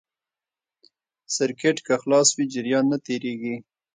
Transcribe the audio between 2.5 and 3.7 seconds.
جریان نه تېرېږي.